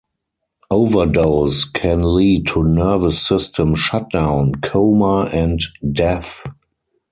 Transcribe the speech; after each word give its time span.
Overdose 0.71 1.63
can 1.63 2.15
lead 2.15 2.47
to 2.47 2.63
nervous 2.63 3.21
system 3.23 3.75
shutdown, 3.75 4.53
coma 4.59 5.29
and 5.31 5.59
death. 5.91 6.41